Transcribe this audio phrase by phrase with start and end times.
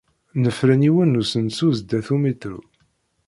[0.41, 2.59] Nefren yiwen n usensu sdat umiṭru.